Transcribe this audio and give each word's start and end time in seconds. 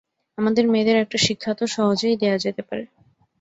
আমাদের 0.37 0.65
মেয়েদের 0.67 0.97
একটা 0.99 1.17
শিক্ষা 1.25 1.51
তো 1.53 1.65
সহজেই 1.75 2.19
দেওয়া 2.21 2.37
যেতে 2.37 2.61
পারে। 2.67 2.83